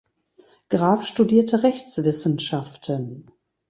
Graf 0.69 1.05
studierte 1.05 1.59
Rechtswissenschaften. 1.61 3.29